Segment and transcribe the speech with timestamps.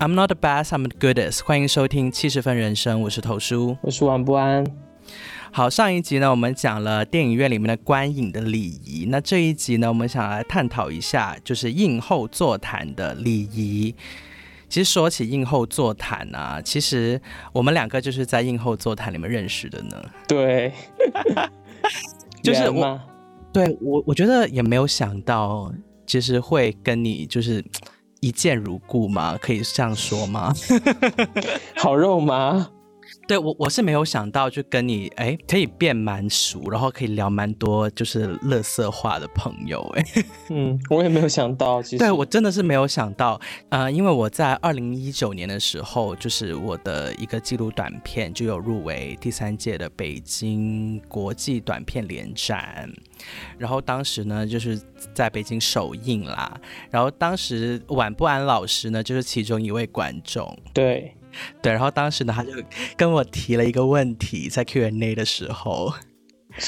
[0.00, 1.42] I'm not the best, I'm the goodest。
[1.44, 4.64] 欢迎收听七十分人生，我是头叔，我是王不安。
[5.50, 9.06] 好，上一集呢，我们讲了电影院里面的观影的礼仪。
[9.08, 13.94] 那这一集呢，我们想来探讨一下，就是映后座谈的礼仪。
[14.68, 17.20] 其实说起映后座谈啊，其实
[17.52, 20.02] 我们两个就是在映后座谈里面认识的呢。
[20.26, 20.72] 对，
[22.42, 23.00] 就是我，
[23.52, 25.72] 对我，我觉得也没有想到，
[26.06, 27.64] 其实会跟你就是。
[28.20, 29.38] 一见如故嘛？
[29.40, 30.52] 可以这样说吗？
[31.78, 32.68] 好肉麻。
[33.28, 40.04] 对我我是没有想到，就跟你哎可以变蛮熟，然后可以聊蛮多就是乐色话的朋友哎。
[40.48, 52.90] 嗯，我也没有想到，其实对我真的是没有想到，呃，因为我在二零一九年的时候，就是我的一个纪录短片就有入围第三届的北京国际短片联展，
[53.58, 54.80] 然后当时呢就是
[55.12, 56.58] 在北京首映啦，
[56.90, 61.12] 然后当时晚不安老师呢就是其中一位观众，对。
[61.62, 62.50] 对，然后当时呢，他就
[62.96, 65.92] 跟我提了一个问题，在 Q&A 的时候，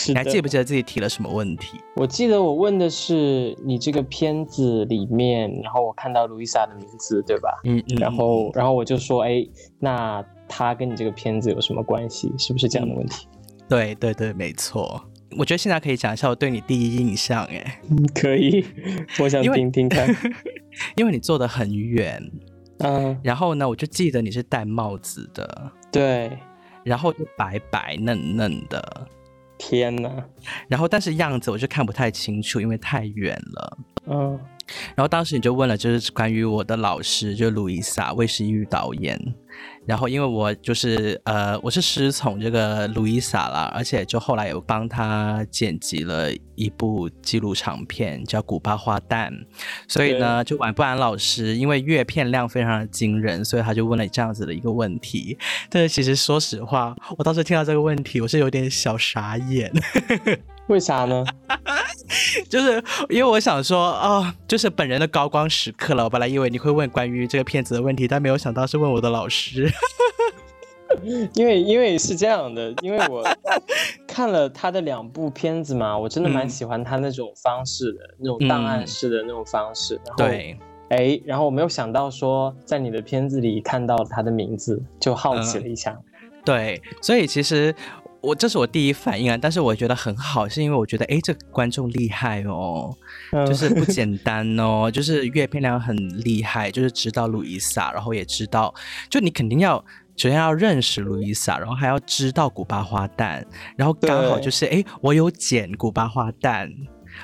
[0.09, 1.79] 你还记不记得自己提了什么问题？
[1.97, 7.61] 我记得我问的是你这个片子里面，然后我看到路易莎的名字，对吧？
[7.65, 7.97] 嗯嗯。
[7.99, 9.45] 然后，然后我就说，哎，
[9.79, 12.33] 那他跟你这个片子有什么关系？
[12.39, 13.27] 是不是这样的问题？
[13.69, 15.03] 对对对，没错。
[15.39, 17.81] 我觉得现在可以讲一下我对你第一印象，哎，
[18.15, 18.65] 可以，
[19.21, 20.13] 我想听听看，
[20.97, 22.21] 因为你坐的很远。
[22.81, 26.39] 嗯，然后呢，我就记得你是戴帽子的，对，
[26.83, 29.07] 然后就白白嫩嫩的，
[29.59, 30.11] 天哪！
[30.69, 33.79] 然后但是样子我就看不太清楚，因为太远了。
[34.07, 34.41] 嗯，
[34.95, 39.19] 然后当时你就问了，就是关于我的老师，就路易莎魏时玉导演。
[39.87, 49.31] 然后，因为我就是呃，我是师从这个路易莎啦，而且就后来有帮他剪辑了一部纪录长片，叫《古巴花旦》。
[49.89, 55.37] 所以呢，就晚不安老师，因为阅片量非常的惊人，所以他就问了这样子的一个问题。
[55.69, 59.73] 但是其实说实话，我当时听到这个问题，我是有点小傻眼。
[60.69, 61.25] 为啥呢？
[62.49, 66.05] 就是因为我想说，哦，就是本人的高光时刻了。
[66.05, 69.50] 我本来以为你会问关于这个片子的问题，但没有想到是问我的老师。
[71.35, 73.25] 因为因为是这样的，因为我
[74.07, 80.01] 看了他的两部片子嘛，我真的蛮喜欢他那种方式的，那种档案式的那种方式。
[80.17, 80.59] 对，
[80.91, 85.97] 哎，然后我没有想到说，在你的片子里看到他的名字，就好奇了一下。
[86.45, 87.75] 对，所以其实。
[88.23, 92.95] 我这是我第一反应啊，但是我觉得很好，是因为我觉得哎，这观众厉害哦，
[93.47, 98.75] 就是不简单哦，就是阅片量很厉害，就是知道路易莎，然后也知道，
[99.09, 99.83] 就你肯定要
[100.17, 103.43] 首先要认识路易莎，然后还要知道古巴花旦，
[103.77, 106.71] 然后刚好就是哎，我有剪古巴花旦，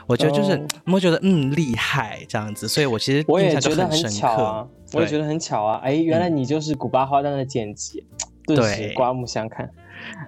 [0.07, 8.07] 我觉得就是我觉得嗯厉害这样子，所以我其实我也觉得很巧啊，我也觉得很巧啊，哎，原来你就是古巴花旦的剪辑，
[8.47, 9.71] 顿时刮目相看。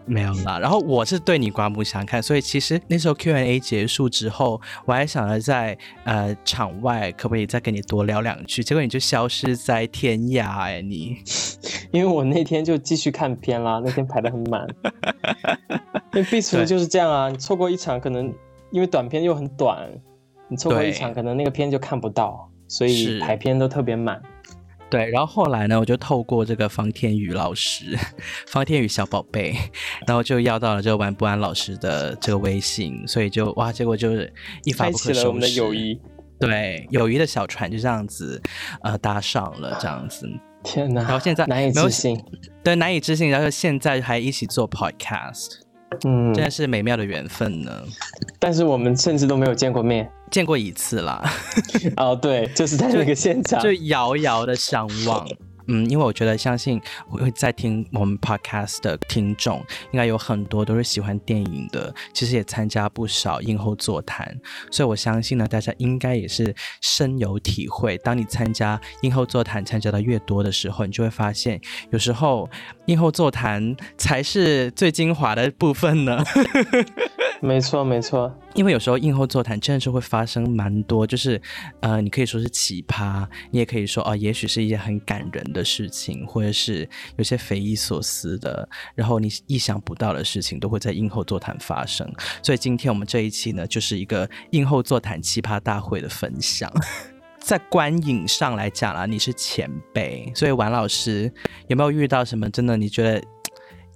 [0.07, 0.33] 没有。
[0.45, 11.17] 啦，然后我是对你刮目相看，所以其实那时候 Q&A 结束之后，我还想着在呃场外可不可以再跟你多聊两句，结果你就消失在天涯哎你，
[11.93, 14.67] 因为我那天就继续看片啦，那天排的很满，
[16.15, 18.33] 因为必出就是这样啊，你错过一场可能
[18.71, 19.89] 因为短片又很短，
[20.49, 24.21] 你错过一场可能那个片就看不到，所以排片都特别满。
[24.91, 27.97] 对，然后后来呢，我就透过这个方天宇老师，
[28.49, 29.55] 方天宇小宝贝，
[30.07, 34.33] 然后就要到了这个玩不安老师的这个微信，所以就哇，结果就是
[34.65, 35.29] 一发不可收拾。
[35.29, 36.01] 我们的友谊，
[36.41, 38.41] 对，友谊的小船就这样子
[38.83, 40.29] 呃搭上了，这样子。
[40.65, 41.03] 天哪！
[41.03, 42.21] 然后现在难以置信，
[42.65, 45.61] 对，难以置信，然后现在还一起做 podcast。
[46.05, 47.83] 嗯，真的是美妙的缘分呢。
[48.39, 51.23] 但是我们甚至都没有见过面，见过一次啦。
[51.97, 55.27] 哦，对，就是在那个现场，就遥遥的相望。
[55.71, 56.81] 嗯，因为我觉得，相信
[57.11, 59.63] 会在听我们 podcast 的听众，
[59.93, 64.35] 应该有很多都是喜欢电影的，其实也参加不少映后座谈，
[64.71, 67.99] 所以我相信呢，大家应该也是深有体会。
[67.99, 71.61] 当你参加映后座谈参加的越多的时候，你就会发现，
[71.91, 72.49] 有时候
[72.87, 76.25] 映后座谈才是最精华的部分呢。
[77.41, 78.33] 没错，没错。
[78.55, 81.41] 因为有时候映后座谈真的是会发生蛮多，就是
[81.81, 92.11] 呃，你可以说是奇葩，你也可以说哦，也许是一件很感人的事情，或者是有些匪夷所思的，然后你意想不到的事情都会在映后座谈发生。
[92.43, 96.73] 所以今天我们这一期呢，就是一个映后座谈奇葩大会的分享。
[97.39, 101.33] 在观影上来讲啦，你是前辈，所以王老师
[101.69, 103.23] 有没有遇到什么真的你觉得？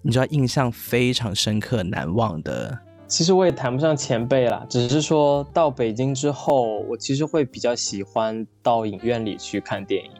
[0.04, 2.76] 你知道印象非常深刻、难忘的？
[3.12, 10.10] 其实我也谈不上前辈啦，只是说到北京之后，我其实会比较喜欢到影院里去看电影。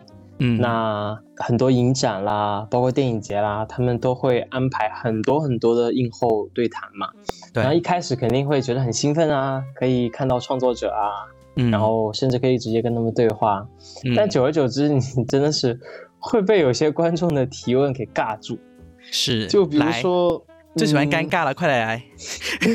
[0.40, 7.08] 嗯，那很多影展啦，包括电影节啦，他们都会安排很多很多的映后对谈嘛。
[7.54, 7.62] 对。
[7.62, 13.66] 然后一开始肯定会觉得很兴奋啊，可以看到创作者啊，嗯，然后甚至可以直接跟他们对话。
[14.04, 14.12] 嗯。
[14.14, 15.80] 但久而久之，你真的是
[16.18, 18.58] 会被有些观众的提问给尬住。
[18.98, 19.46] 是。
[19.46, 20.44] 就比如说，
[20.76, 22.02] 最喜欢尴尬了，快来来。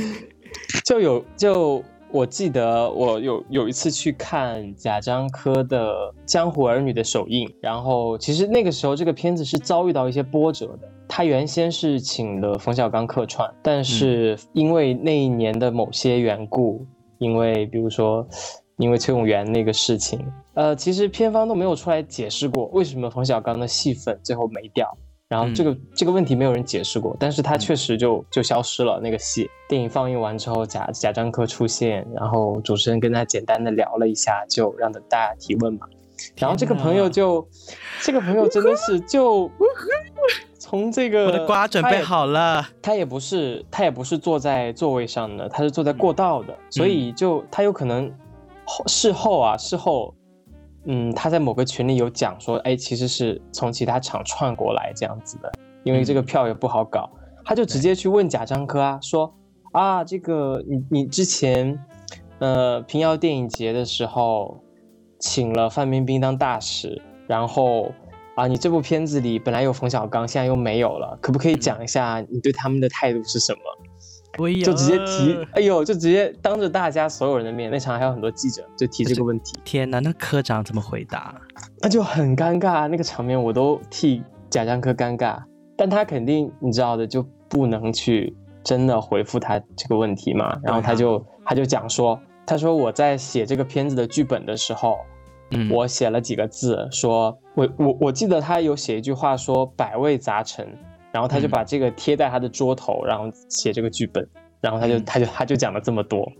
[0.85, 1.83] 就有就。
[2.09, 5.91] 我记得我有有一次去看贾樟柯的
[6.25, 10.89] 《江湖儿女》的首映，然后其实那个时候这个片子是遭遇到一些波折的。
[11.05, 18.25] 他原先是请了冯小刚客串，但是因为那一年的某些缘故，因为比如说
[18.77, 24.97] 因为崔永元那个事情，呃，其实片方都没有出来解释过为什么冯小刚的戏份最后没掉。
[25.29, 29.49] 然后这个这个问题没有人解释过，但是他确实就就消失了那个戏。
[29.67, 35.85] 电影放映完之后，贾贾樟柯出现，然后主持人跟他简单的聊了一下，就让大家提问嘛。
[36.37, 37.45] 然后这个朋友就，
[38.01, 39.51] 这个朋友真的是就
[40.57, 48.09] 从这个我的瓜准备好了，他也不是他也不是坐在座位上的，他是坐在过道的，所以就他有可能
[48.65, 50.13] 后事后啊事后。
[50.89, 55.51] 嗯，他在某个群里有讲说，哎，其实是从其他厂串过来这样子的，
[55.83, 57.09] 因为这个票也不好搞，
[57.43, 59.33] 他就直接去问贾樟柯啊，说
[59.73, 61.77] 啊，这个你你之前，
[62.39, 64.63] 呃，平遥电影节的时候，
[65.19, 67.91] 请了范冰冰当大使，然后
[68.35, 73.59] 啊，你这部片子里本来有冯小刚，现在又没有了，可不可以讲一下你对他们的态度是什么？
[74.63, 79.59] 就直接提，哎呦，就直接当着大家所有人的面，那场还有很多记者，就提这个问题。
[79.65, 81.35] 天哪，那科长怎么回答？
[81.81, 85.41] 那就很尴尬，那个场面我都替贾樟柯尴尬。
[85.75, 90.59] 但他肯定你知道的，就不能去真的回复他这个问题嘛。
[90.63, 94.97] 然后他就他就讲说，他说我在写这个片子的剧本的时候，
[95.51, 100.67] 嗯，我写了几个字，说我我我记得他有写一句话说百味杂陈。
[101.17, 104.23] 然后他就把这个贴在他的桌头，然后写这个剧本，
[104.61, 106.31] 然后他就他就他就讲了这么多，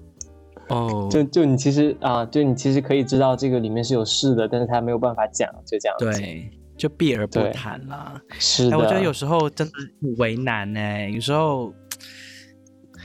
[0.70, 6.48] 哦，就就你其实啊，就你其实可以知道这个里面是有事的，但是他没有办法讲，就这样，对，
[6.78, 8.22] 就避而不谈了。
[8.38, 11.74] 是的，我觉得有时候真的很为难呢，有时候，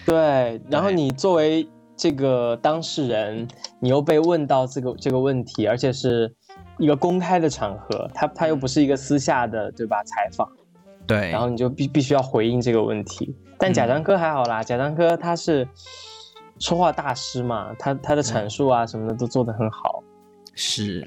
[0.05, 1.67] 对，然后你作为
[1.97, 3.49] 这个当事人，
[3.81, 6.31] 你又被问到这个这个问题，而且是
[6.77, 10.05] 一个公开的场合，他他又不是一个私下的，对吧？
[10.05, 10.47] 采访。
[11.07, 13.35] 对，然后你就必必须要回应这个问题。
[13.59, 15.67] 但贾樟柯还好啦，贾樟柯他是
[16.59, 20.03] 说话大师嘛，他他的阐述啊什么的都做得很好。
[20.55, 21.05] 是，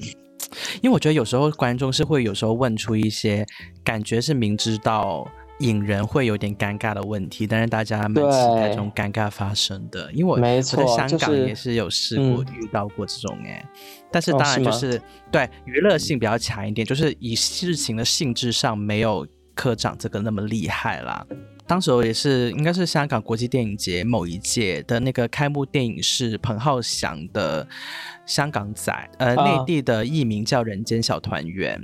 [0.81, 3.45] 因为我觉得有时候观众是会有时候问出一些
[3.83, 5.27] 感觉是明知道
[5.59, 10.09] 引人会有点尴尬的问题，但是大家蛮期待这种尴尬发生的。
[10.13, 13.65] 因为我没错，在香港也是有试过遇到过这种哎，
[14.09, 19.27] 但是当然就是对娱乐性比较强一点，就是以事情的性质上没有。
[19.56, 21.25] 科长这个那么厉害啦！
[21.68, 27.66] 当时我也是，应该是香港国际电影节某一届的那个开幕电影是彭浩翔的
[28.28, 31.80] 《香港仔》，呃，内地的艺名叫《人间小团圆》。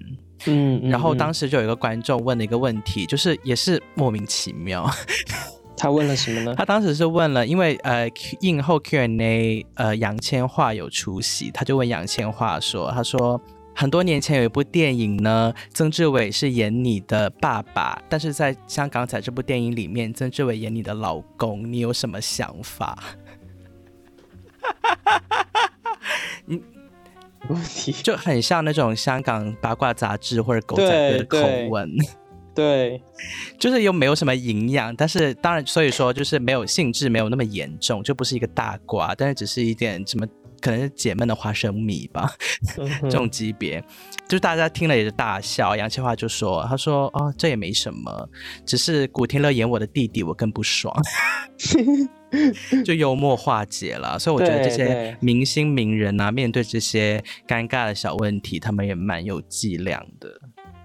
[0.45, 4.87] 嗯，然后当时就有一个观众问了一个问题，就是也是莫名其妙。
[5.75, 6.53] 他问了什么呢？
[6.55, 8.07] 他当时是问了，因为呃，
[8.41, 13.41] 映后 Q&A，呃，杨千嬅有出席，他就问杨千嬅说：“他说。”
[13.73, 22.97] 很多年前有一部电影呢，曾志伟是演你的爸爸，但是在香港仔这部电影里面，曾志伟演你的老公，你有什么想法？
[26.45, 26.61] 你
[27.47, 31.91] 问题就很像那种香港八卦杂志或者狗仔的口吻，
[32.53, 33.01] 对，
[33.57, 40.27] 就是又没有什么营养，但是当然，所以说就是没有性质，没有那么严重，就不是一个大瓜，但是只是一点什么。
[40.61, 42.31] 可能是解闷的花生米吧，
[43.01, 43.83] 这种级别，
[44.27, 45.75] 就是大家听了也是大笑。
[45.75, 48.29] 杨千嬅就说：“他说哦，这也没什么，
[48.65, 50.95] 只是古天乐演我的弟弟，我更不爽。
[52.85, 54.17] ”就幽默化解了。
[54.17, 60.29] 所以我觉得这些明星名人啊，面对这些尴尬的小问题，他们也蛮有伎俩的。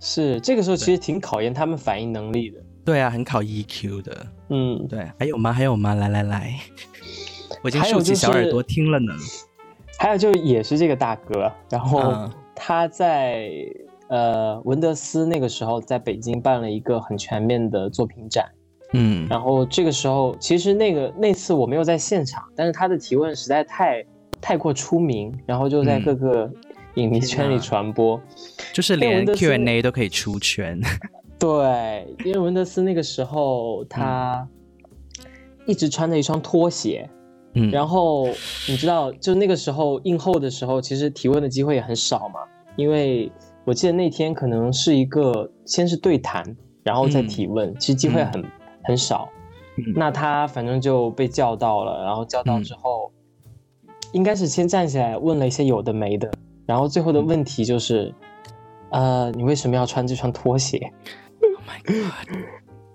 [0.01, 2.59] 是这个时候其实挺考验他们反应能力的。
[2.85, 4.27] 对啊，很考 EQ 的。
[4.51, 5.09] 嗯，对。
[5.19, 5.53] 还有吗？
[5.53, 5.95] 还有吗？
[5.95, 6.59] 来来来，
[7.63, 9.15] 我已经竖起小耳朵听了呢。
[9.99, 13.51] 还有就也是这个大哥，然后他在
[14.09, 18.45] 呃文德斯那个时候在北京办了一个很全面的作品展，
[18.93, 24.05] 嗯，然后这个时候其实那个那次我没有在现场，但是他的提问实在太
[24.41, 26.51] 太过出名，然后就在各个
[26.95, 28.21] 影迷圈里传播，
[28.73, 30.81] 就是连 Q&A 都可以出圈。
[31.39, 34.47] 对，因为文德斯那个时候他
[35.67, 37.09] 一直穿着一双拖鞋，
[37.57, 38.27] 嗯，然后
[38.69, 42.41] 你知道，就那个时候映后的时候，其实提问的机会也很少嘛，
[42.77, 43.33] 因为
[43.65, 46.45] 我记得那天可能是一个先是对谈，
[46.85, 48.45] 然后再提问，其实机会很
[48.85, 49.29] 很少。
[49.95, 53.11] 那他反正就被叫到了，然后叫到之后，
[54.13, 56.31] 应该是先站起来问了一些有的没的，
[56.67, 58.15] 然后最后的问题就是，
[58.91, 60.79] 呃，你为什么要穿这双拖鞋
[61.41, 62.37] ？Oh my god！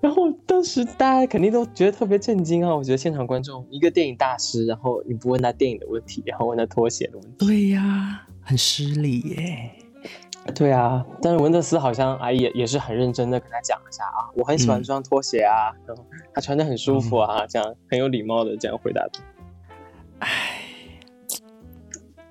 [0.02, 2.76] 然后当时大家肯定都觉得特别震惊啊！
[2.76, 9.72] 我觉得现场观众一个电影大师，然后你不问他电影的问题，然后问他拖鞋的问题，对呀，很失礼耶。
[10.56, 16.04] 对啊，但是文德斯好像啊也也是很认真的跟他讲一下啊，我很喜欢这双拖鞋啊，然后
[16.34, 19.22] 他穿的很舒服啊，这样很有礼貌的这样回答他。
[20.18, 20.30] 唉，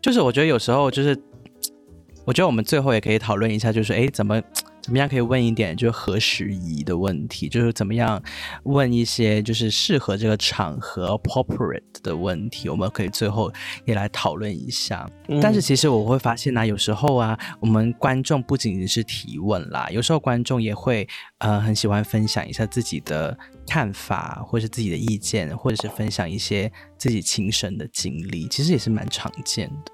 [0.02, 1.16] 就是我觉得有时候就是，
[2.24, 4.42] 我觉得我们最后也可以讨论一下，就是哎怎么。
[4.82, 7.48] 怎么样可以问一点就是合时宜的问题？
[7.48, 8.20] 就是怎么样
[8.64, 12.68] 问一些就是适合这个场合 appropriate 的问题？
[12.68, 13.52] 我们可以最后
[13.84, 15.08] 也来讨论一下。
[15.40, 21.06] 但是其实我会发现呢，有时候啊，我们观众不仅仅是提问啦，有时候观众也会
[21.38, 23.36] 呃很喜欢分享一下自己的
[23.68, 29.92] 看法，或是自己的意见，或者是分享一些自己亲身的经历，其实也是蛮常见的。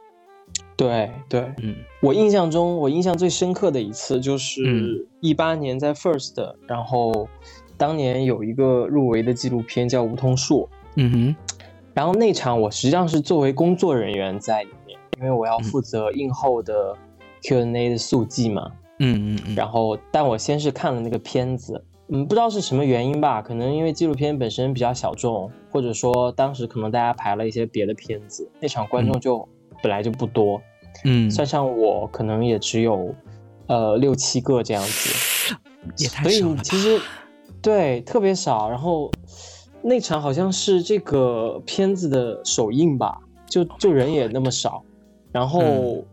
[0.77, 7.27] 对对，嗯，我印象中，我印象最深刻的一次就是一八年在 First，然后
[7.79, 11.37] 当年有一个入围的纪录片叫《梧桐树》，嗯哼，
[11.95, 16.95] 然后那场我实际上是作为工作人员在里面，因为我要负责映后的
[17.43, 29.49] Q&A 的速记嘛，嗯嗯嗯，然后但我先是看了那个片子，嗯，不知道是什么原因吧，可能因为纪录片本身比较小众，或者说当时可能大家排了一些别的片子，那场观众就。
[29.83, 30.61] 本来就不多，
[31.05, 33.15] 嗯，算上我可能也只有，
[33.67, 35.55] 呃六七个这样子，
[35.99, 36.57] 也太少了。
[36.63, 37.01] 其实
[37.61, 38.69] 对特别少。
[38.71, 39.11] 然后
[39.83, 44.83] 那场好像是这个片子的首映吧，就就人也那么少。
[45.33, 46.05] 然后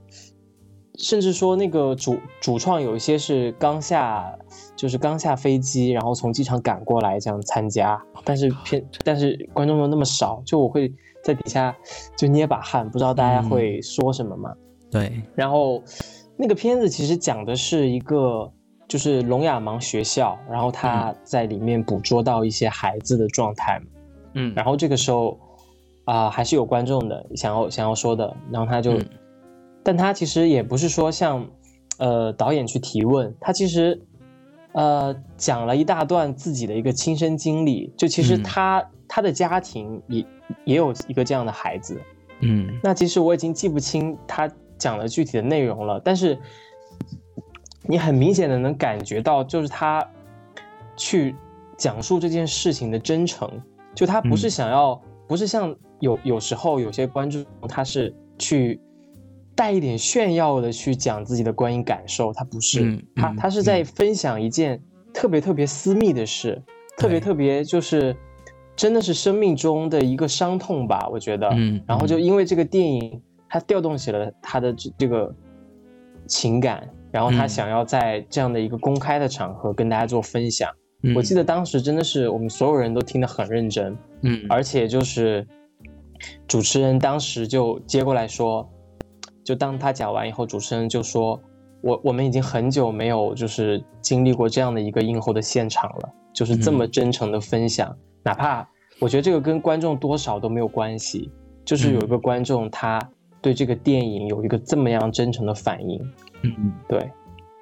[1.00, 4.38] 甚至说那个主主创有一些是刚下，
[4.76, 8.00] 就是刚下飞机，然后从机场赶过来这样参加。
[8.24, 10.94] 但是片但是观众又那么少，就我会。
[11.24, 11.76] 在底下
[12.18, 14.54] 就捏把汗，不知道大家会说什么嘛？
[14.92, 15.24] 对。
[15.34, 15.82] 然后
[16.38, 18.52] 那个片子其实讲的是一个
[18.88, 23.82] 就是聋哑盲学校，然后他在里面捕捉到一些孩子的状态。
[24.34, 24.54] 嗯。
[24.54, 25.40] 然后这个时候
[26.06, 29.00] 啊，还是有观众的想要想要说的，然后他就，
[29.82, 31.48] 但他其实也不是说像
[31.98, 34.02] 呃导演去提问，他其实
[34.74, 40.26] 呃讲了一大段自己的一个亲身经历，就其实他他的家庭也。
[40.66, 42.00] 也有一个这样的孩子，
[42.42, 46.38] 嗯，那其实我已经记不清他讲的具体的内容了，但是
[47.82, 50.08] 你很明显的能感觉到，就是他
[50.96, 51.36] 去
[51.78, 53.50] 讲述这件事情的真诚，
[53.96, 58.80] 就他不是想要，不是像有有时候有些观众他是去
[59.56, 64.82] 带一点炫耀的去讲自己的观影感受，他不是，他他是在分享一件
[65.14, 66.62] 特别特别私密的事，
[66.98, 68.16] 特别特别就是。
[68.76, 71.48] 真的是生命中的一个伤痛吧，我觉得。
[71.50, 71.82] 嗯。
[71.88, 75.34] 然后就因为这个电影，他调动起了他的这这个
[76.28, 80.70] 情感，然后他想要在这样的一个公开的场合跟大家做分享。
[81.16, 83.98] 我记得当时真的是我们所有人都听得很认真。
[84.22, 84.46] 嗯。
[84.50, 85.46] 而且就是
[86.48, 88.68] 主持人当时就接过来说，
[89.44, 91.40] 就当他讲完以后，主持人就说
[91.84, 98.68] ：“我我们已经很久没有就是经历过这样的一个映后的现场了，就是这么真诚的分享。”哪怕
[99.00, 101.32] 我觉得这个跟观众多少都没有关系，
[101.66, 103.00] 就是有一个观众他
[103.42, 106.00] 对这个电影有一个这么样真诚的反应，
[106.44, 107.12] 嗯，对，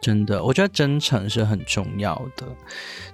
[0.02, 2.46] 真的，我觉得真诚是很重要的。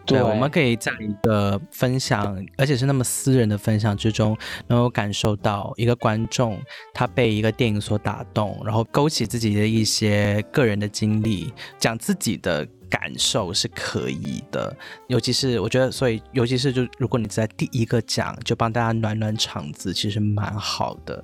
[0.05, 6.59] 对，我们可以在一个分享，而且是那么私人的分享之中，能够感受到一个观众
[6.93, 12.65] 他被一个电影所打动，然后勾起自己的一些个人的经历，讲自己的。
[12.89, 14.73] 感受是可以的，
[15.07, 21.21] 尤其是我觉得，所以尤其是就如果你在第一个讲就帮大家暖暖场子，其实蛮好的。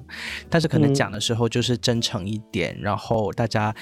[0.49, 3.73] 但是可能讲的时候就是真诚一点，然后大家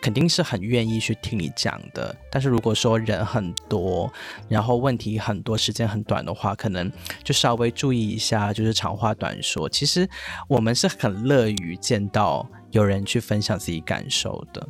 [0.00, 2.14] 肯定是很愿意去听你讲的。
[2.30, 4.12] 但是如果说人很多，
[4.48, 6.90] 然后问题很多，时间很短的话，可能
[7.22, 9.68] 就稍微注意一下，就是长话短说。
[9.68, 10.08] 其实
[10.48, 14.68] 我们是很乐于见到有人去分享自己感受的。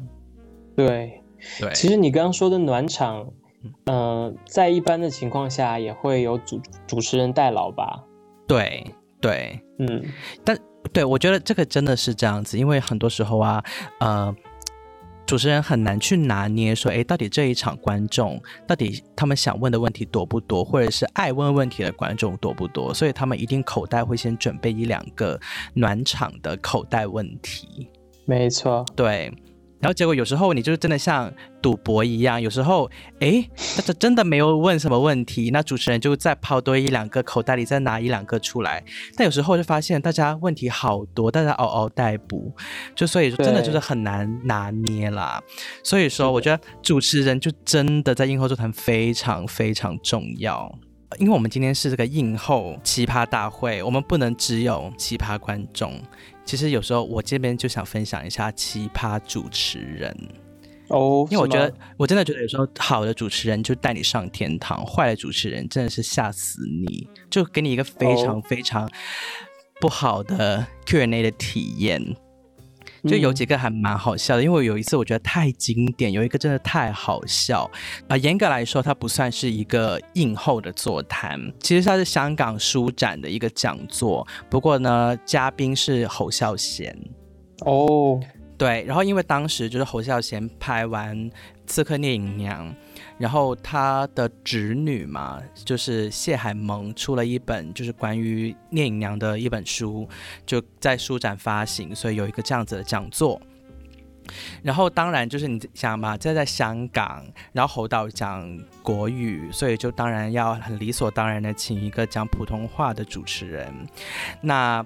[0.76, 1.16] 对。
[1.58, 3.26] 对，其实你刚刚说的暖场，
[3.86, 8.04] 嗯，在一般的情况下也会有主主持人代劳吧？
[8.46, 8.84] 对
[9.22, 10.04] 对，嗯，
[10.44, 10.54] 但
[10.92, 13.64] 对我觉得这个真的是这样子，因为很多时候啊，
[14.00, 14.36] 呃，
[15.30, 22.92] 主持人很难去拿捏，说，哎，到底这一场观众到底他们想问的问题多不多，或者是爱问问题的观众多不多？
[22.92, 25.40] 所以他们一定口袋会先准备一两个
[25.72, 27.88] 暖场的口袋问题。
[28.24, 29.32] 没错，对。
[29.80, 31.32] 然后结果有时候你就是真的像
[31.62, 33.42] 赌博一样，有时候哎，
[33.76, 38.84] 他真的没有问什么问题，那主持人就再抛多一两个口袋里再拿一两个出来。
[39.16, 42.54] 但有时候就发现大家问题好多，大家嗷嗷待哺，
[42.94, 45.42] 就所以说真的就是很难拿捏啦。
[45.82, 50.70] 所以说我觉得主持人就真的在映后座谈非常非常重要，
[51.18, 56.00] 因为我们今天是这个映后奇葩大会，我们不能只有奇葩观众。
[56.44, 60.16] 其实有时候我这边就想分享一下奇葩主持人。
[60.88, 68.90] 哦，因为我觉得我真的觉得有时候好的主持人就带你上天堂，坏的主持人真的是吓死你，就给你一个非常非常
[69.80, 72.16] 不好的 Q&A 的体验。
[73.04, 77.70] 就有几个还蛮好笑的，因为有一次我觉得太经典，有一个真的太好笑
[78.08, 78.16] 啊！
[78.16, 84.26] 严格来说，它不算是一个映后的座谈，其实它是香港书展的一个讲座。
[84.48, 86.96] 不过呢，嘉宾是侯孝贤
[87.64, 88.20] 哦，
[88.58, 91.16] 对，然后因为当时就是侯孝贤拍完
[91.66, 92.68] 《刺客聂隐娘》。
[93.20, 100.08] 然后他的侄女嘛，就是谢海萌出了一本就是关于聂隐娘的一本书，
[100.46, 103.38] 就在书展发行，所以有一个这样子的讲座。
[104.62, 107.22] 然后当然就是你想嘛，这在香港，
[107.52, 113.70] 然后侯导讲国语，所以就当然要很理所当然的请一个讲普通话的主持人。
[114.40, 114.82] 那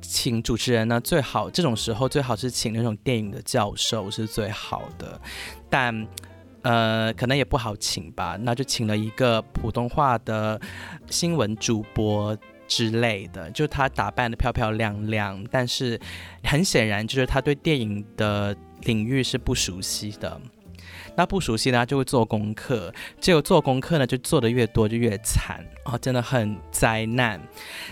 [0.00, 5.20] 请主持人呢，最好这种时候最好是请那种电影的教授是最好的，
[5.68, 6.06] 但。
[6.64, 10.60] 呃，可能也不好请吧，那就请了一个普通话的
[11.08, 16.00] 新闻主播之类的，就他打扮的漂漂亮亮，但是
[16.42, 20.40] 很显然就是他对电影的领域是不熟悉的。
[21.16, 22.92] 那不熟悉呢，就会做功课。
[23.20, 27.40] 结果做功课呢，就做的越多就越惨哦，真的很灾难。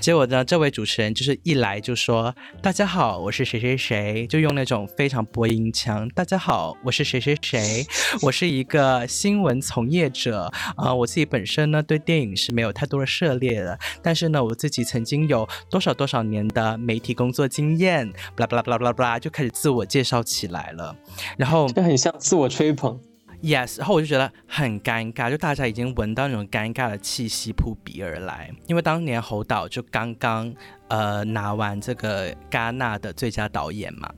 [0.01, 7.87] 结果呢，这位主持人就是一来就说：“大家好，我是谁谁谁。”就用那种非常播音腔：“大家好，我是谁谁谁，
[8.23, 20.97] 我是一个新闻从业者啊，我自己本身呢对电影是没有太多的涉猎的，但是呢，我自己曾经有多少多少年的媒体工作经验，巴拉巴拉巴拉巴拉巴拉，就开始自我介绍起来了。
[21.37, 22.99] 然后就很像自我吹捧。
[23.43, 30.55] Yes，然后我就觉得很尴尬，就大家已经闻到那种尴尬的气息扑鼻而来，因为当年侯导就刚刚
[30.89, 34.09] 呃拿完这个戛纳的最佳导演嘛。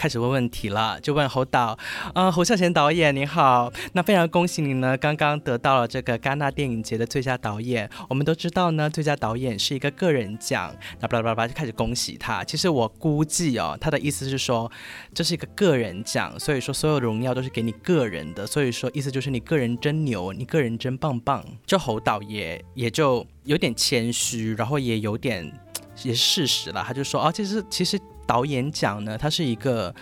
[0.00, 1.78] 开始问问题了，就问侯导，
[2.14, 7.86] 呃，侯孝贤导演你好，那非常恭喜你呢，刚刚得到了这个戛纳电影节的最佳导演。
[8.08, 12.42] 我们都知道呢，最佳导演是一个个人奖，那巴拉巴拉就开始恭喜他。
[12.44, 14.72] 其实我估计哦，他的意思是说
[15.12, 21.44] 这是一个个人奖，所以说所有荣耀都是给你个人的，所以说意思就是你个人真牛，你个人真棒棒。
[21.66, 25.44] 就侯导也也就有点谦虚，然后也有点
[26.02, 28.00] 也是事实了，他就说哦，其实其实。
[28.30, 29.92] 导演奖呢，它是一个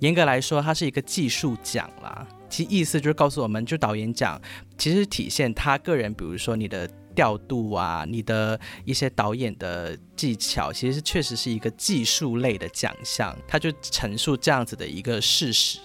[0.00, 2.26] 严格来说，它是一个技术奖啦。
[2.50, 4.42] 其意思就是告诉我们，就导演奖
[4.76, 13.36] 其实体现他个人，比如说你的调度啊，你的一些导演的技巧，其实确实是一个技术类的奖项。
[13.46, 15.78] 他就陈述这样子的一个事实。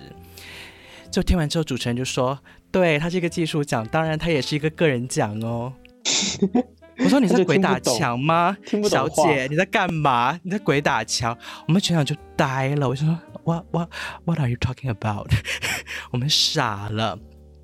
[1.12, 2.40] 就听完之后，主持人就说
[2.72, 5.72] ：“对，他是一个技术奖，当然他也是一个个人奖哦。”
[7.04, 8.56] 我说你在鬼打墙吗，
[8.90, 9.48] 小姐？
[9.50, 10.40] 你在干嘛？
[10.44, 11.38] 你在鬼打墙？
[11.68, 12.88] 我们全场就呆了。
[12.88, 13.08] 我说
[13.44, 13.90] What What
[14.26, 15.32] What are you talking about？
[16.12, 17.18] 我们傻了。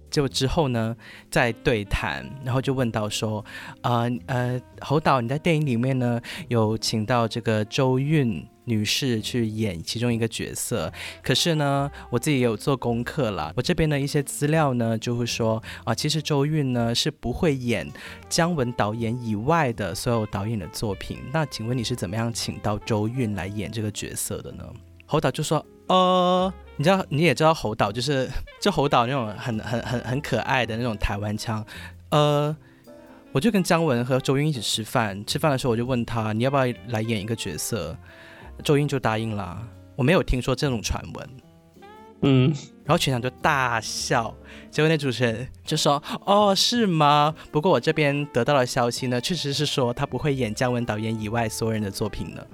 [0.10, 0.96] 结果之后呢，
[1.30, 3.44] 在对谈，然后就问到说，
[3.82, 8.48] 呃呃，侯导，你在电影里面呢有请到这个周韵。
[8.68, 10.92] 女士去演其中一个角色，
[11.24, 13.54] 可是呢，我自己也有做功课了。
[13.56, 17.90] 我这边的一些资料呢，就会说啊，其实周韵呢是不会演
[18.28, 21.20] 姜文导演以外的所有导演的作品。
[21.32, 24.66] 那请问你是怎么样请到周韵来演这个角色的呢？
[25.06, 28.30] 侯导就说，呃，你知道你也知道侯导就是
[28.62, 31.66] 就侯导那种很很很很可爱的那种台湾腔，
[32.10, 32.54] 呃，
[33.32, 37.98] 我就跟姜文和周韵一起吃饭，吃饭的时候我就问他，你要不要来演一个角色？
[38.64, 39.62] 周英就答应了，
[39.96, 41.30] 我没有听说这种传闻，
[42.22, 44.34] 嗯，然后全场就大笑，
[44.72, 47.34] 结果那主持人就说：“哦，是吗？
[47.52, 52.46] 不过我这边得到的消息呢，确实是说他不会演姜文导演以外所有人的作品呢。”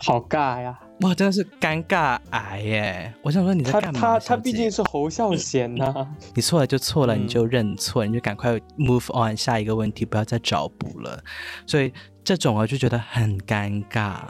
[0.00, 0.78] 好尬呀！
[1.00, 3.12] 哇，真的是尴尬癌耶！
[3.20, 4.00] 我想说你在干嘛？
[4.00, 11.20] 他他他毕竟是侯孝贤呐， 你错了就错了，你就认错，你就赶快 move on 下一个问题，不要再找补了。
[11.66, 14.20] 所以这种啊，就觉得很尴尬。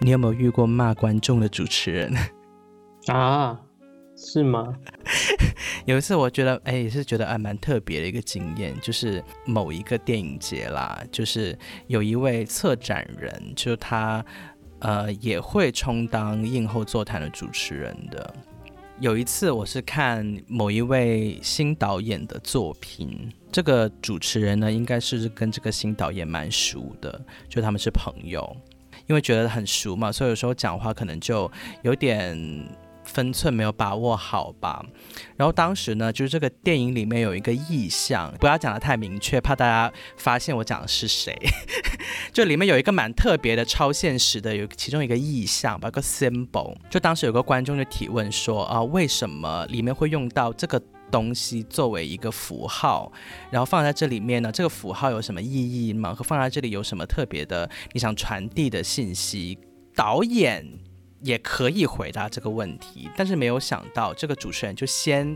[0.00, 2.12] 你有没有遇过骂观众的主持人
[3.08, 3.60] 啊？
[4.16, 4.72] 是吗？
[5.86, 14.24] 有一次我觉得，哎，也是觉得还蛮特别的一个经验，就是某一个电影节啦，就是有一位策展人，就是他，
[14.78, 18.34] 呃，也会充当映后座谈的主持人的。
[19.00, 28.56] 有一次我是看某一位新导演的作品，这个主持人呢，应该是跟这个新导演蛮熟的，就他们是朋友，
[29.06, 31.50] 因为觉得很熟嘛，所以有时候讲话可能就
[31.82, 32.68] 有点。
[33.06, 34.82] 分寸没有把握好吧，
[35.36, 41.38] 然后当时呢，就是这个电影里面有一个意象，不要讲的太明确，怕大家发现我讲的是谁。
[42.32, 46.74] 就里面有一个蛮特别的超现实的，有其中一个意象，包括 symbol。
[46.88, 53.10] 就当时有个观众就提问说啊，为什么里面会用到这个东西作为一个符号，
[53.50, 54.52] 然后放在这里面呢？
[54.52, 56.14] 这个符号有什么意义吗？
[56.14, 59.58] 和放在这里有什么特别的你想传递的信息？
[59.94, 60.66] 导演。
[61.20, 65.34] 也可以回答这个问题，但是没有想到这个主持人就先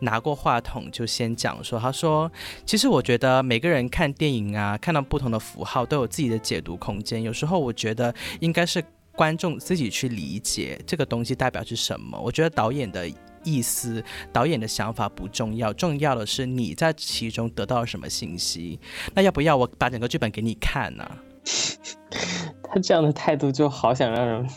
[0.00, 2.28] 拿过话筒，就先讲说：“他说，
[2.66, 7.22] 其实我觉得每个人看电影啊，看到不同的符号都有自己的解读空间。
[7.22, 12.18] 有时候我觉得应该是观众自己去理解这个东西代表是什么。
[12.18, 13.08] 我觉得导演的
[13.42, 18.78] 意思、导演的想法不重要，重要的是你在其中得到了什么信息。
[19.14, 21.08] 那要不要我把整个剧本给你看呢？”
[22.70, 24.48] 他这样的态度就好想让人。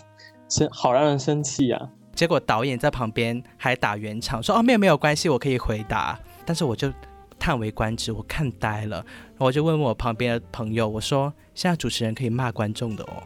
[0.50, 1.80] 生好让人生气呀！
[2.13, 6.91] 结果导演在旁边还打圆场，说：“哦，没有没有关系，我可以回答。”但是我就
[7.39, 9.06] 叹为观止，我看呆了。
[9.38, 13.24] 我就问问我旁边的朋友，我说：“现在主持人可以骂观众的哦。”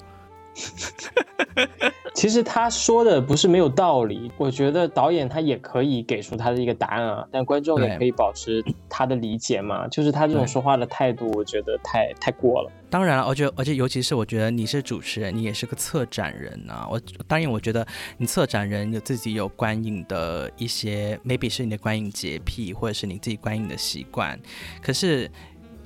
[2.15, 9.85] 其实他说的不是没有道理，我觉得导演他也可以给出他的一个答案啊，但观众也可以保持他的理解嘛。
[9.89, 12.71] 就是他这种说话的态度，我觉得太太过了。
[12.89, 16.87] 当然了，而且而且尤其是我觉得你是主持人，你也是个策展人啊。
[16.89, 17.85] 我当然我觉得
[18.17, 24.39] 你策展人有自己有观影的一些，maybe 是你的观影洁癖，或者是你自己观影的习惯。
[24.81, 25.29] 可是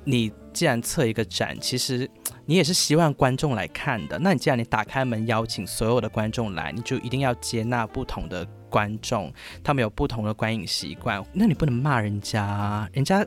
[0.03, 2.07] 你既然策一个展，其实。
[2.49, 9.31] 你也是希望观众来看的，那你既然你打开门邀请所有的观众来，你就一定要接纳不同的观众，
[9.63, 13.23] 他们有不同的观影习惯，那你不能骂人家，人家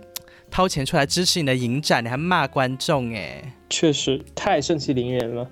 [0.51, 5.49] 掏钱出来支持你的影展，你还骂观众，哎，确实太盛气凌人了。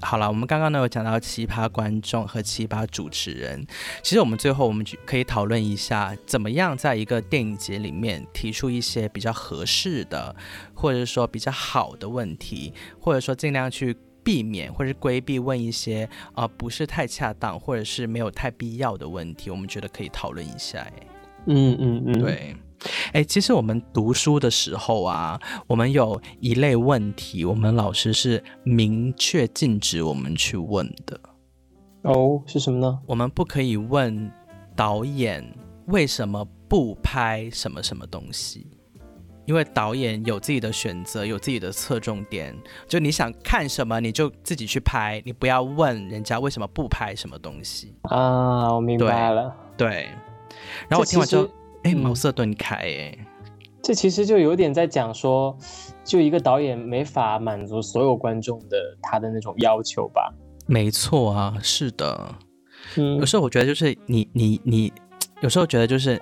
[0.00, 3.66] 好了，我们刚刚呢有讲到奇葩观众和奇葩主持人，
[4.02, 10.36] 其实我们最后我们可以讨论一下，怎么样在一个电影节里面提出一些比较合适的，
[10.74, 20.78] 或者说比较好的问题，或者说尽量去避免或者规避问一些啊不是太恰当或者是没有太必要的问题，我们觉得可以讨论一下。
[20.80, 20.92] 哎，
[21.46, 22.56] 嗯嗯嗯，对。
[23.12, 31.18] 哎，其实我们读书的时候啊，我们有一类问题，我们老师是明确禁止我们去问的。
[32.02, 32.98] 哦，是什么呢？
[33.06, 34.30] 我们不可以问
[34.76, 35.44] 导演
[35.86, 38.66] 为什么不拍什么什么东西，
[39.46, 42.54] 因为导演有自己的选择，有自己的侧重点。
[42.86, 47.96] 就你想看什么，你就自己去拍，你不要问人家为什么不拍什么东西。
[48.02, 49.52] 啊，我明白了。
[49.76, 50.08] 对，
[50.88, 51.48] 然后我听完之后。
[51.82, 53.16] 哎，茅塞顿开哎，
[53.80, 55.56] 这其实就有点在讲说，
[56.02, 60.34] 就一个导演没法满足所有观众的他的那种要求吧？
[60.66, 62.34] 没错啊，是的。
[62.96, 64.92] 嗯，有时候我觉得就是你你你，
[65.42, 66.20] 有时候觉得就是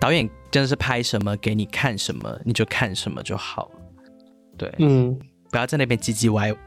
[0.00, 3.80] 导演真的是拍什么给你看什么，你就看什么就好了。
[4.56, 5.18] 对，嗯，
[5.50, 6.58] 不要在那边唧唧歪歪。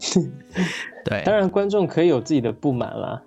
[1.04, 3.22] 对，当然观众可以有自己的不满啦。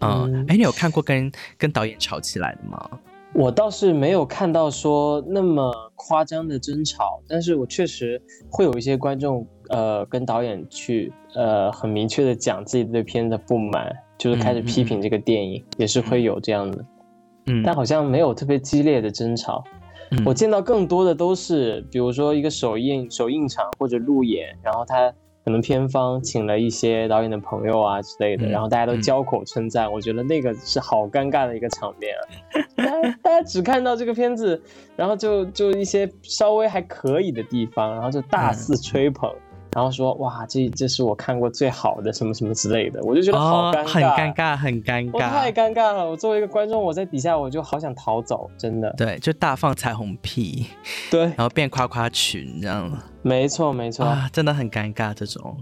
[0.00, 2.90] 嗯，哎，你有看过跟跟导演吵起来的吗？
[3.34, 16.84] 我倒是没有看到说那么夸张的争吵，但是我确实会有一些观众，呃，跟导演去，呃，很明确的讲自己对片的不满，就是开始批评这个电影，也是会有这样的。
[17.46, 19.62] 嗯，但好像没有特别激烈的争吵。
[20.24, 25.12] 我见到更多的都是，比如说一个首映首映场或者路演，然后他。
[25.48, 32.20] 可能片方请了一些导演的朋友啊之类的，然后大家都交口称赞，我觉得那个是好尴尬的一个场面啊！
[32.76, 34.60] 大家大家只看到这个片子，
[34.94, 39.34] 然后就就一些稍微还可以的地方，然后就大肆吹捧。
[39.74, 46.08] 然后说哇，这这是我看过最好的什么什么之类的，我就觉得好尴尬，很尴尬，很尴尬，太尴尬了。
[46.08, 48.92] 我作为一个观众，我在底下我就好想逃走，真的。
[48.96, 50.66] 对，就大放彩虹屁，
[51.10, 52.90] 对，然后变夸夸群这样。
[53.22, 55.12] 没错，没错，真的很尴尬。
[55.12, 55.56] 这种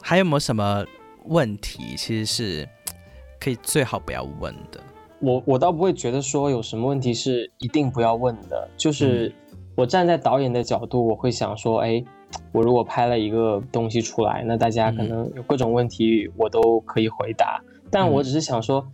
[0.00, 0.84] 还有没有什么
[1.24, 1.96] 问题？
[1.96, 2.68] 其实是
[3.40, 4.80] 可以最好不要问的。
[5.20, 9.34] 我我倒不会觉得说有什么问题是一定不要问的，就是
[9.74, 12.04] 我站在导演的角度，我会想说，哎。
[12.52, 17.62] 我如果拍了一个东西出来，那大家可能有各种问题，我都可以回答。
[17.90, 18.86] 但我只是想说，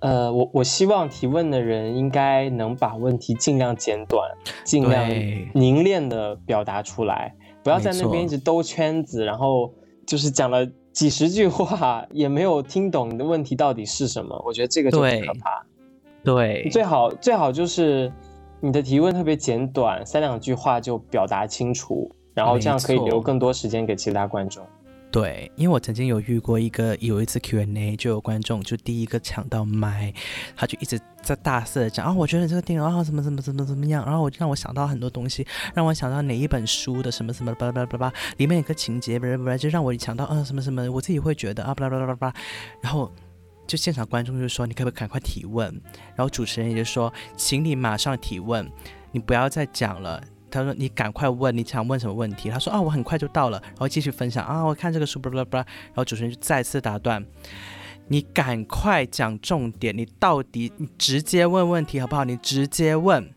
[0.00, 4.30] 呃，我我希望提问的人应该能把问题尽量简短，
[4.64, 5.08] 尽量
[5.54, 9.72] 凝练的表达出来，不要在那边一直兜圈子，然后
[10.06, 14.42] 就是讲了几十句话也没有听懂你的问题到底是什么。
[14.46, 15.64] 我觉得这个就很可怕。
[16.24, 18.12] 对，最好最好就是
[18.60, 24.64] 你的提问特别简短，三两句话就表达清楚，然后这样可以留更多时间给其他观众。
[25.10, 30.12] 对，因为我曾经有遇过一个有一次 Q&A，就有观众就第一个抢到麦，
[30.54, 42.34] 他就一直在大肆的讲啊，我觉得这个电影啊怎么怎么怎么怎么样，然后我让我想到很多东西，让我想到哪一本书的什么什么巴拉巴拉巴拉，里面有个情节，巴拉巴拉，就让我想到啊什么什么，我自己会觉得啊巴拉巴拉巴拉，
[42.82, 43.10] 然后
[43.66, 45.72] 就现场观众就说你可不可以赶快提问，
[46.14, 48.70] 然后主持人也就说请你马上提问，
[49.12, 50.22] 你不要再讲了。
[50.56, 55.66] 他说：“你赶快问，你想问什么问题？”他说：“啊，我很快就到了。”然后继续分享啊，我看这个书，巴拉巴拉。
[55.86, 57.24] 然后主持人就再次打断
[58.08, 62.24] ：“你赶快讲重点，你到底你直接问问题好不好？
[62.24, 63.32] 你直接问。”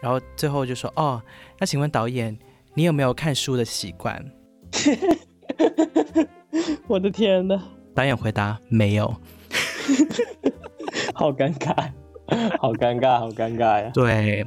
[0.00, 1.22] 然后最后就说：“哦，
[1.58, 2.36] 那请问导演，
[2.74, 4.24] 你有没有看书的习惯？”
[6.86, 7.60] 我的天哪！
[7.94, 9.14] 导演回答：“没有。
[11.14, 11.90] ”好尴尬，
[12.60, 13.90] 好尴尬，好尴尬呀！
[13.94, 14.46] 对。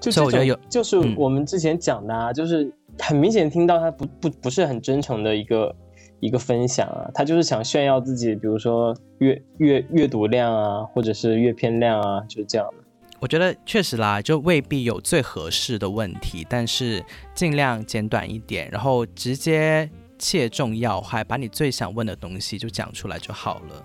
[0.00, 5.74] 就是我觉得有，就是我们之前讲的啊，就是很明显听到他不不不是很真诚的一个
[6.20, 12.84] 一个分享啊，他就是想炫耀自己，比如说阅阅阅读量啊，或者是阅片量啊，就是这样的。
[13.18, 17.04] 我觉得确实啦，就未必有最合适的问题，但是
[17.34, 23.84] 尽量简短一点，然后直接切中要害，把你最想问的东西就讲出来就好了。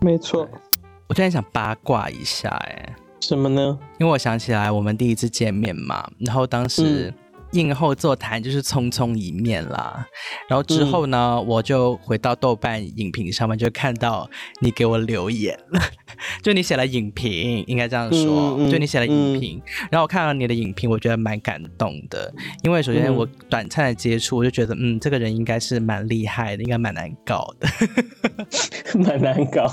[0.00, 0.48] 没错，
[1.10, 2.94] 我突然想八卦一下，哎。
[3.20, 3.76] 什么呢？
[3.98, 7.12] 因为我想起来我们第一次见面嘛，然后当时。
[7.54, 10.06] 映后座谈就是匆匆一面啦，
[10.48, 15.80] 然后之后呢，我就回到豆瓣影评上面，就看到你给我留言了，
[16.44, 27.68] 就你写了影评，应该这样说，就你写了影评，然后我看到你的影评，我觉得蛮感动的，因为首先我短暂的接触，我就觉得，嗯，这个人应该是蛮厉害的，应该蛮难搞的，
[28.96, 29.66] 蛮难搞，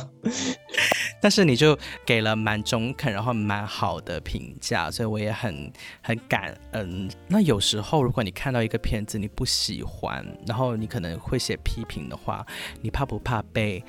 [1.21, 7.07] 但是你就给了蛮中肯，然后蛮好的评价，所以我也很很感恩。
[7.27, 7.57] 那有。
[7.67, 12.45] 时候，如果你看到一个片子你不喜欢，然后你可能会写批评的话，
[12.81, 13.83] 你怕不怕被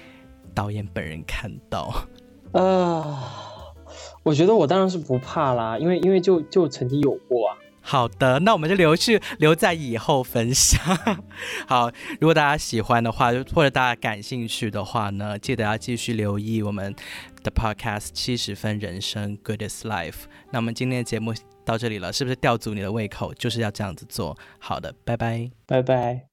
[0.53, 1.95] 导演本人看到？
[2.51, 3.23] 啊，
[4.25, 7.57] 我觉得我当然是不怕啦，因为因为就就曾经有过啊。
[7.88, 10.79] 好的，那我们就留去留在以后分享。
[11.66, 16.94] 好，如果大家喜欢的话，或者大家感兴趣的话呢，记得要继续留意我们
[17.42, 20.24] 的 Podcast 七十分人生 Goodest Life。
[20.51, 21.33] 那我们今天的节目。
[21.64, 23.35] 到这里了，是不是吊足你的胃口？
[23.35, 24.35] 就是要这样子做。
[24.59, 26.28] 好的，拜拜，拜拜。